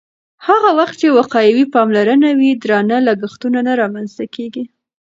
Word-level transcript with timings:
هغه 0.47 0.69
وخت 0.79 0.95
چې 1.01 1.15
وقایوي 1.17 1.65
پاملرنه 1.73 2.29
وي، 2.39 2.51
درانه 2.63 2.97
لګښتونه 3.07 3.59
نه 3.67 3.73
رامنځته 3.81 4.25
کېږي. 4.35 4.63